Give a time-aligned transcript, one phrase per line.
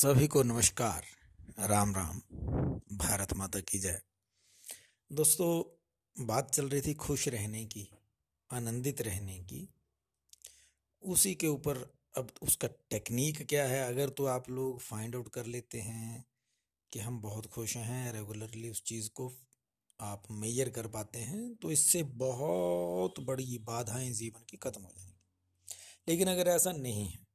[0.00, 1.04] सभी को नमस्कार।
[1.58, 2.18] राम राम।
[2.96, 4.02] भारत माता की जय।
[5.12, 5.80] दोस्तों,
[6.26, 7.88] बात चल रही थी खुश रहने की,
[8.52, 9.74] आनंदित रहने की।
[11.02, 15.46] उसी के ऊपर अब उसका टेक्निक क्या है, अगर तो आप लोग फाइंड आउट कर
[15.46, 16.24] लेते हैं
[16.92, 19.34] कि हम बहुत खुश हैं रेगुलरली उस चीज़ को
[20.00, 25.20] आप मेजर कर पाते हैं तो इससे बहुत बड़ी बाधाएँ जीवन की खत्म हो जाएँगी।
[26.08, 27.26] लेकिन अगर ऐसा नहीं है,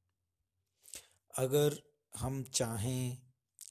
[1.38, 3.18] अगर हम चाहें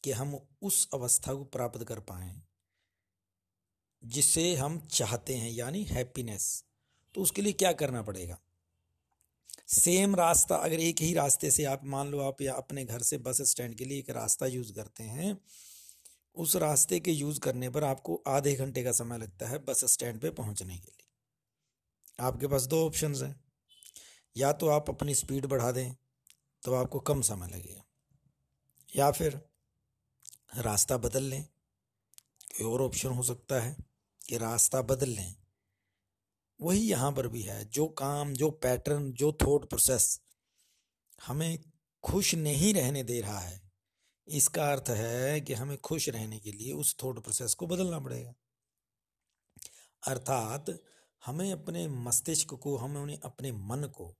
[0.03, 2.41] कि हम उस अवस्था को प्राप्त कर पाए,
[4.03, 6.63] जिसे हम चाहते हैं, यानी हैप्पीनेस
[7.15, 8.37] तो उसके लिए क्या करना पड़ेगा?
[9.67, 13.17] सेम रास्ता, अगर एक ही रास्ते से आप, मान लो आप या अपने घर से
[13.17, 15.37] बस स्टैंड के लिए एक रास्ता यूज़ करते हैं,
[16.35, 20.19] उस रास्ते के यूज़ करने पर आपको आधे घंटे का समय लगता है बस स्टैंड
[20.21, 21.07] पे पहुँचने के लिए।
[22.19, 23.35] आपके पास दो ऑप्शंस हैं।
[24.37, 25.91] या तो आप अपनी स्पीड बढ़ा दें
[26.63, 27.84] तो आपको कम समय लगेगा।
[28.95, 29.41] या फिर
[30.57, 33.75] रास्ता बदल लें, कोई और ऑप्शन हो सकता है
[34.21, 35.35] कि रास्ता बदल लें।
[36.59, 40.19] वही यहाँ पर भी है, जो काम, जो पैटर्न जो थॉट प्रोसेस
[41.27, 41.63] हमें
[42.03, 43.61] खुश नहीं रहने दे रहा है,
[44.27, 48.33] इसका अर्थ है कि हमें खुश रहने के लिए उस थॉट प्रोसेस को बदलना पड़ेगा।
[50.03, 50.65] अर्थात
[51.25, 54.15] हमें अपने मस्तिष्क को, हमें उन्हें अपने मन को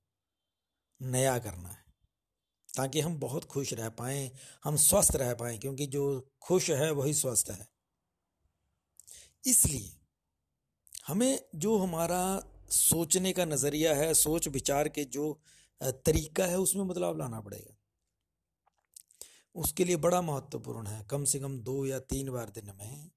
[1.00, 1.85] नया करना है।
[2.76, 4.30] ताकि हम बहुत खुश रह पाए,
[4.64, 7.68] हम स्वस्थ रह पाए, क्योंकि जो खुश है वही स्वस्थ है।
[9.46, 9.92] इसलिए
[11.06, 12.20] हमें जो हमारा
[12.70, 15.40] सोचने का नज़रिया है, सोच विचार के जो
[15.80, 17.76] तरीका है, उसमें बदलाव लाना पड़ेगा।
[19.54, 23.10] उसके लिए बड़ा महत्वपूर्ण है, कम से कम दो या तीन बार दिन में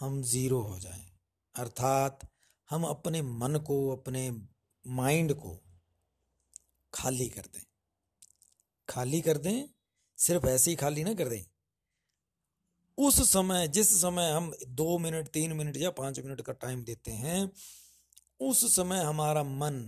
[0.00, 1.06] हम ज़ीरो हो जाएँ।
[1.54, 2.28] अर्थात
[2.70, 4.30] हम अपने मन को, अपने
[4.86, 5.58] माइंड को
[6.94, 7.62] खाली कर दें।
[8.88, 9.68] खाली कर दें,
[10.18, 11.44] सिर्फ़ ऐसे ही खाली ना कर दें।
[12.98, 17.10] उस समय, जिस समय हम दो मिनट, तीन मिनट या पाँच मिनट का टाइम देते
[17.10, 17.50] हैं,
[18.40, 19.82] उस समय हमारा मन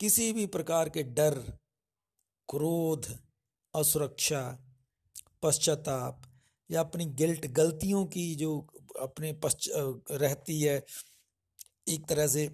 [0.00, 1.38] किसी भी प्रकार के डर,
[2.48, 3.06] क्रोध,
[3.74, 4.42] असुरक्षा,
[5.42, 6.22] पश्चाताप
[6.70, 8.58] या अपनी गिल्ट, गलतियों की जो
[9.00, 9.68] अपने पश्च
[10.10, 10.84] रहती है,
[11.88, 12.46] एक तरह से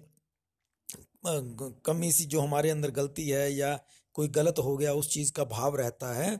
[1.85, 3.79] कमी सी जो हमारे अंदर गलती है या
[4.19, 6.39] कोई गलत हो गया, उस चीज़ का भाव रहता है,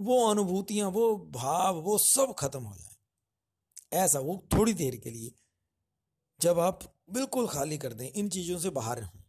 [0.00, 5.32] वो अनुभूतियाँ, वो भाव, वो सब खत्म हो जाए। ऐसा वो थोड़ी देर के लिए,
[6.40, 9.20] जब आप बिल्कुल खाली कर दें, इन चीज़ों से बाहर हों।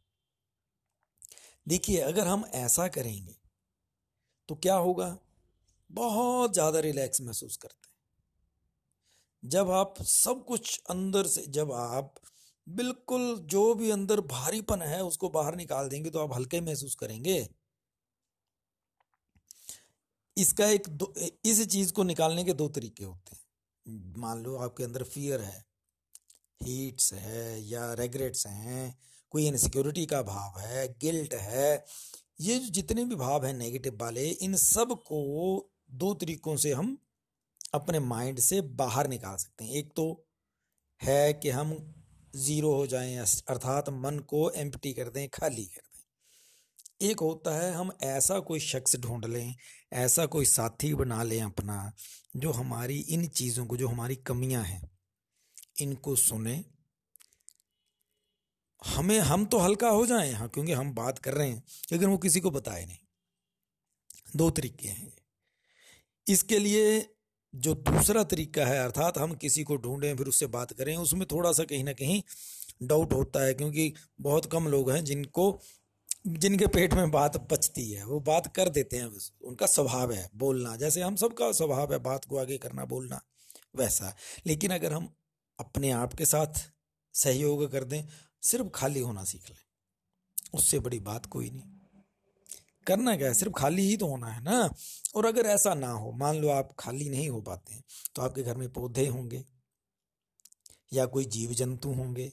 [1.68, 3.36] देखिए, अगर हम ऐसा करेंगे
[4.50, 5.18] तो क्या होगा?
[5.90, 12.14] बहुत ज़्यादा रिलैक्स महसूस करते हैं। जब आप सब कुछ अंदर से, जब आप
[12.68, 17.48] बिल्कुल जो भी अंदर भारीपन है, उसको बाहर निकाल देंगे तो आप हल्के महसूस करेंगे
[20.38, 21.14] इसका एक दो,
[21.46, 25.66] इस चीज़ को निकालने के दो तरीके होते हैं। मान लो आपके अंदर फियर है
[26.62, 28.98] हीट्स है या रेगरेट्स हैं,
[29.32, 31.86] कोई इनसिक्योरिटी का भाव है गिल्ट है,
[32.42, 36.98] ये जो जितने भी भाव हैं नेगेटिव वाले, इन सबको दो तरीकों से हम
[37.74, 40.06] अपने माइंड से बाहर निकाल सकते हैं। एक तो
[41.02, 41.76] है कि हम
[42.36, 45.82] ज़ीरो हो जाएँ, अर्थात मन को एम्प्टी कर दें, खाली कर
[47.02, 49.56] एक होता है, हम ऐसा कोई शख्स ढूंढ लें,
[49.94, 51.94] ऐसा कोई साथी बना लें अपना,
[52.36, 54.90] जो हमारी इन चीज़ों को, जो हमारी कमियाँ हैं,
[55.82, 56.64] इनको सुने।
[58.86, 62.18] हमें, हम तो हल्का हो जाएँ हाँ क्योंकि हम बात कर रहे हैं, लेकिन वो
[62.18, 62.98] किसी को बताए नहीं।
[64.36, 65.14] दो तरीके हैं।
[66.28, 67.10] इसके लिए
[67.56, 71.52] जो दूसरा तरीका है, अर्थात हम किसी को ढूंढें, फिर उससे बात करें, उसमें थोड़ा
[71.52, 72.22] सा कहीं ना कहीं
[72.84, 75.62] डाउट होता है, क्योंकि बहुत कम लोग हैं जिनको
[76.28, 79.06] जिनके पेट में बात बचती है, वो बात कर देते हैं
[79.42, 83.22] उनका स्वभाव है बोलना। जैसे हम सबका स्वभाव है, बात को आगे करना, बोलना,
[83.76, 84.14] वैसा
[84.48, 85.10] लेकिन अगर हम
[85.60, 86.64] अपने आप के साथ
[87.16, 88.04] सहयोग कर दें,
[88.44, 89.58] सिर्फ़ खाली होना सीख लें,
[90.54, 91.76] उससे बड़ी बात कोई नहीं।
[92.88, 93.34] करना क्या है?
[93.34, 94.70] सिर्फ़ खाली ही तो होना है ना?
[95.16, 97.84] और अगर ऐसा ना हो, मान लो आप खाली नहीं हो पाते हैं
[98.16, 99.44] तो आपके घर में पौधे होंगे,
[100.94, 102.32] या कोई जीव जंतु होंगे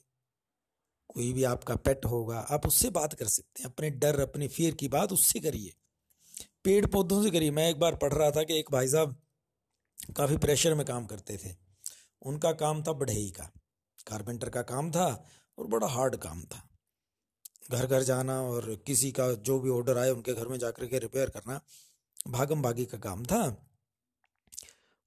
[1.14, 4.75] कोई भी आपका पेट होगा, आप उससे बात कर सकते हैं। अपने डर, अपने फियर
[4.75, 5.75] की बात उससे करिए।
[6.64, 9.22] पेड़ पौधों से करिए। मैं एक बार पढ़ रहा था कि एक भाई साहब
[10.16, 11.56] काफ़ी प्रेशर में काम करते थे।
[12.22, 13.44] उनका काम था बढ़ई का।
[14.06, 15.26] कारपेंटर का काम था
[15.58, 16.70] और बड़ा हार्ड काम था।
[17.70, 20.99] घर घर जाना और किसी का जो भी ऑर्डर आए, उनके घर में जाकर के
[20.99, 21.61] रिपेयर करना
[22.28, 23.70] भागम भागी का काम था।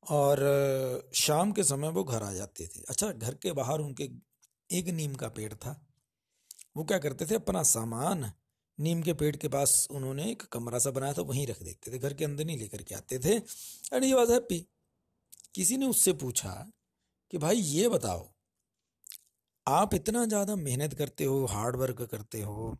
[0.10, 4.10] और शाम के समय वो घर आ जाते थे। अच्छा घर के बाहर उनके
[4.72, 5.87] एक नीम का पेड़ था।
[6.78, 7.36] वो क्या करते थे?
[7.36, 8.32] अपना सामान
[8.80, 12.00] नीम के पेड़ के पास उन्होंने एक कमरा सा बनाया था, वहीं रख देते थे,
[12.00, 14.60] घर के अंदर नहीं लेकर के आते थे। And he was happy.
[15.56, 16.52] किसी ने उससे पूछा
[17.34, 18.28] कि भाई, ये बताओ,
[19.68, 22.78] आप इतना ज़्यादा मेहनत करते हो हार्ड वर्क करते हो,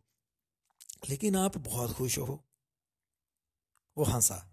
[1.10, 2.44] लेकिन आप बहुत खुश हो?
[3.96, 4.44] वो हंसा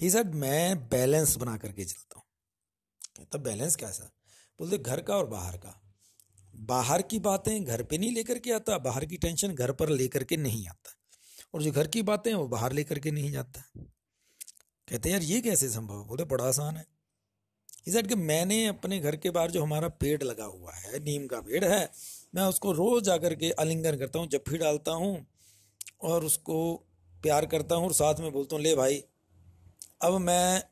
[0.00, 2.24] ही सर मैं बैलेंस बना करके चलता हूँ।
[3.16, 4.10] कहता बैलेंस कैसा
[4.58, 5.80] बोलते, घर का और बाहर का।
[6.56, 10.24] बाहर की बातें घर पे नहीं लेकर के आता, बाहर की टेंशन घर पर लेकर
[10.24, 10.90] के नहीं आता।
[11.54, 13.64] और जो घर की बातें वो बाहर लेकर के नहीं जाता।
[14.88, 16.86] कहते यार, ये कैसे संभव बोले बड़ा आसान है।
[17.86, 21.40] इस कि मैंने अपने घर के बाहर जो हमारा पेड़ लगा हुआ है, नीम का
[21.40, 21.92] पेड़ है,
[22.34, 25.26] मैं उसको रोज जाकर के आलिंगन करता हूँ जफ्फी डालता हूँ
[26.02, 26.74] और उसको
[27.22, 29.04] प्यार करता हूँ और साथ में बोलता हूँ, ले भाई,
[30.02, 30.62] अब मैं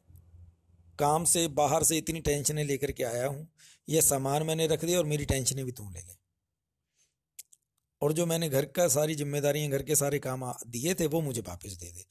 [0.99, 3.54] काम से, बाहर से इतनी टेंशनें लेकर के आया हूँ
[3.89, 6.17] ये सामान मैंने रख दिया और मेरी टेंशनें भी तू ले ले।
[8.03, 11.41] और जो मैंने घर का सारी जिम्मेदारियाँ, घर के सारे काम दिए थे, वो मुझे
[11.41, 12.05] वापस दे दे।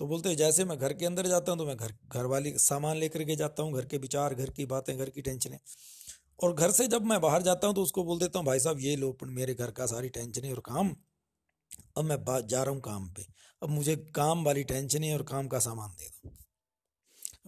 [0.00, 2.96] तो बोलते जैसे मैं घर के अंदर जाता हूँ तो मैं घर घर वाली सामान
[2.96, 5.58] लेकर के जाता हूँ, घर के विचार, घर की बातें, घर की टेंशनें।
[6.42, 8.80] और घर से जब मैं बाहर जाता हूँ तो उसको बोल देता हूँ, भाई साहब,
[8.80, 10.94] ये लो मेरे घर का सारी टेंशनें और काम,
[11.96, 13.26] अब मैं जा रहा हूँ काम पे।
[13.62, 16.36] अब मुझे काम वाली टेंशनें और काम का सामान दे दो।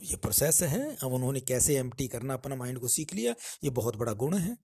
[0.02, 3.34] ये प्रोसेस है, अब उन्होंने कैसे एम करना, अपना माइंड को सीख लिया,
[3.64, 4.58] ये बहुत बड़ा गुण है।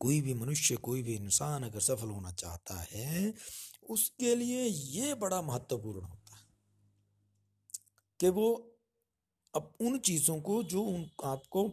[0.00, 3.34] कोई भी मनुष्य, कोई भी इंसान अगर सफल होना चाहता है,
[3.82, 6.46] उसके लिए ये बड़ा महत्वपूर्ण होता है
[8.20, 8.78] कि वो
[9.54, 11.72] अब उन चीज़ों को जो उन, आपको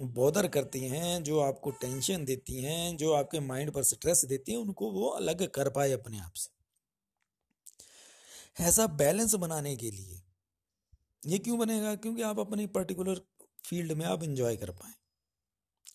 [0.00, 4.58] बॉदर करती हैं, जो आपको टेंशन देती हैं, जो आपके माइंड पर स्ट्रेस देती हैं,
[4.58, 6.54] उनको वो अलग कर पाए अपने आप से।
[8.64, 10.23] ऐसा बैलेंस बनाने के लिए
[11.26, 11.94] ये क्यों बनेगा?
[11.94, 13.20] क्योंकि आप अपनी पर्टिकुलर
[13.64, 14.92] फ़ील्ड में आप इंजॉय कर पाए।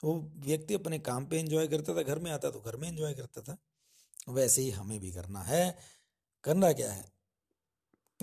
[0.03, 3.13] वो व्यक्ति अपने काम पे एंजॉय करता था, घर में आता तो घर में एंजॉय
[3.13, 3.57] करता था।
[4.29, 5.77] वैसे ही हमें भी करना है।
[6.43, 7.11] करना क्या है?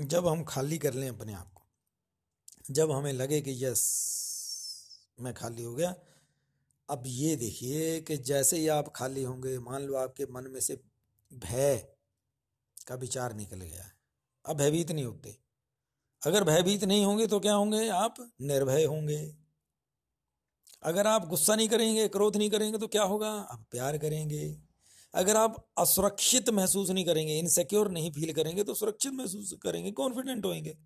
[0.01, 1.63] जब हम खाली कर लें अपने आप को,
[2.71, 4.07] जब हमें लगे कि यस,
[5.21, 5.95] मैं खाली हो गया,
[6.91, 10.83] अब ये देखिए कि जैसे ही आप खाली होंगे, मान लो आपके मन में से
[11.35, 11.97] भय
[12.87, 13.91] का विचार निकल गया।
[14.47, 15.46] अब भयभीत नहीं होते।
[16.27, 17.89] अगर भयभीत नहीं होंगे तो क्या होंगे?
[17.89, 19.19] आप निर्भय होंगे।
[20.83, 23.29] अगर आप गुस्सा नहीं करेंगे, क्रोध नहीं करेंगे तो क्या होगा?
[23.29, 24.57] आप प्यार करेंगे।
[25.15, 30.45] अगर आप असुरक्षित महसूस नहीं करेंगे इनसेक्योर नहीं फील करेंगे तो सुरक्षित महसूस करेंगे कॉन्फिडेंट
[30.47, 30.77] होंगे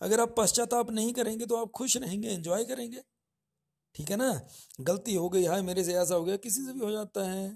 [0.00, 3.02] अगर आप पश्चाताप नहीं करेंगे तो आप खुश रहेंगे एंजॉय करेंगे।
[3.94, 4.48] ठीक है ना?
[4.80, 7.46] गलती हो गई, हाय, मेरे से ऐसा हो गया, किसी से भी हो जाता है।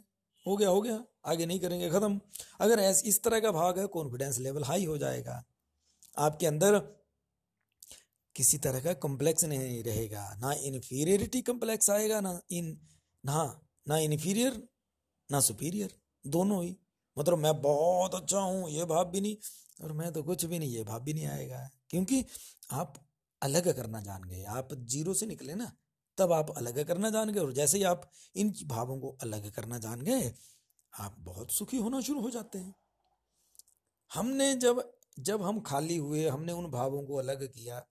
[0.46, 2.20] हो गया हो गया, आगे नहीं करेंगे, खत्म।
[2.60, 5.42] अगर इस तरह का भाग है कॉन्फिडेंस लेवल हाई हो जाएगा।
[6.16, 6.78] आपके अंदर
[8.36, 12.76] किसी तरह का कॉम्प्लेक्स नहीं रहेगा, ना इन्फीरियरिटी कॉम्प्लेक्स आएगा, ना इन,
[13.24, 14.62] ना ना इन्फीरियर
[15.30, 16.76] ना सुपीरियर दोनों ही।
[17.16, 19.36] मतलब मैं बहुत अच्छा हूँ, ये भाव भी नहीं,
[19.80, 22.24] और मैं तो कुछ भी नहीं, ये भाव भी नहीं आएगा। क्योंकि
[22.72, 22.94] आप
[23.42, 25.72] अलग करना जान गए आप ज़ीरो से निकले ना,
[26.18, 29.78] तब आप अलग करना जान गए और जैसे ही आप इन भावों को अलग करना
[29.78, 30.32] जान गए
[30.92, 32.74] आप बहुत सुखी होना शुरू हो जाते हैं।
[34.10, 34.80] हमने जब
[35.16, 37.84] जब हम खाली हुए, हमने उन भावों को अलग किया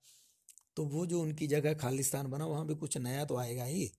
[0.77, 3.92] तो वो जो उनकी जगह खालिस्तान बना, वहाँ भी कुछ नया तो आएगा ही।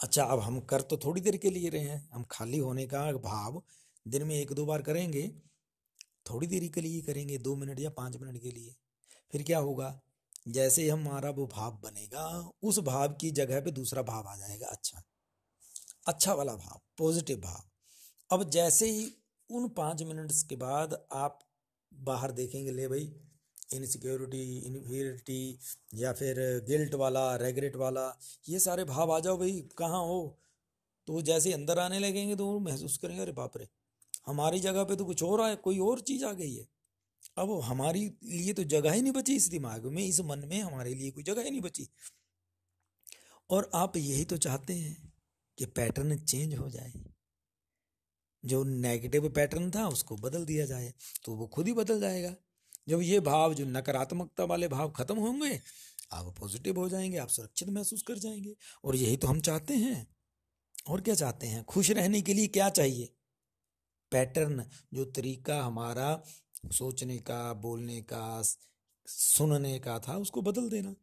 [0.00, 3.12] अच्छा अब हम कर तो थोड़ी देर के लिए रहे हैं। हम खाली होने का
[3.14, 3.62] भाव
[4.06, 5.28] दिन में एक दो बार करेंगे,
[6.30, 8.74] थोड़ी देरी के लिए करेंगे, दो मिनट या पाँच मिनट के लिए।
[9.32, 10.00] फिर क्या होगा?
[10.48, 12.26] जैसे ही हमारा वो भाव बनेगा,
[12.62, 15.02] उस भाव की जगह पे दूसरा भाव आ जाएगा। अच्छा
[16.06, 17.62] अच्छा वाला भाव पॉजिटिव भाव।
[18.30, 19.10] अब जैसे ही
[19.50, 21.38] उन पाँच मिनट्स के बाद आप
[21.96, 23.12] बाहर देखेंगे, ले भाई
[23.74, 25.58] इनसिक्योरिटी इनफियरिटी
[25.94, 26.36] या फिर
[26.68, 28.08] गिल्ट वाला रेगरेट वाला,
[28.48, 30.38] ये सारे भाव आ जाओ भाई, कहाँ हो?
[31.08, 33.68] तो जैसे अंदर आने लगेंगे तो महसूस करेंगे, अरे बाप रे,
[34.26, 36.66] हमारी जगह पे तो कुछ और आए कोई और चीज़ आ गई है।
[37.38, 40.94] अब हमारी लिए तो जगह ही नहीं बची इस दिमाग में, इस मन में हमारे
[40.94, 41.88] लिए कोई जगह ही नहीं बची।
[43.50, 45.12] और आप यही तो चाहते हैं
[45.58, 46.92] कि पैटर्न चेंज हो जाए।
[48.46, 50.92] जो नेगेटिव पैटर्न था, उसको बदल दिया जाए
[51.24, 52.34] तो वो खुद ही बदल जाएगा।
[52.88, 55.60] जब ये भाव, जो नकारात्मकता वाले भाव खत्म होंगे,
[56.12, 60.16] आप पॉजिटिव हो जाएँगे, आप सुरक्षित महसूस कर जाएँगे, और यही तो हम चाहते हैं।
[60.88, 61.64] और क्या चाहते हैं?
[61.64, 63.12] खुश रहने के लिए क्या चाहिए?
[64.10, 66.22] पैटर्न जो तरीका हमारा
[66.72, 68.42] सोचने का, बोलने का,
[69.06, 70.94] सुनने का था, उसको बदल देना।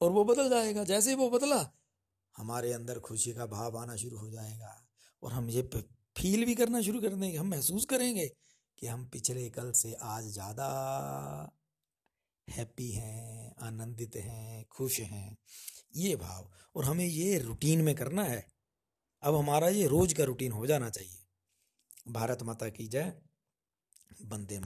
[0.00, 1.70] और वो बदल जाएगा। जैसे ही वो बदला,
[2.36, 4.88] हमारे अंदर खुशी का भाव आना शुरू हो जाएगा,
[5.22, 5.62] और हम ये
[6.16, 8.26] फील भी करना शुरू कर देंगे, हम महसूस करेंगे
[8.78, 10.66] कि हम पिछले कल से आज ज़्यादा
[12.48, 15.36] हैप्पी हैं, आनंदित हैं, खुश हैं।
[15.96, 18.44] ये भाव, और हमें ये रूटीन में करना है।
[19.22, 21.18] अब हमारा ये रोज का रूटीन हो जाना चाहिए।
[22.08, 23.12] भारत माता की जय।
[24.24, 24.58] वंदे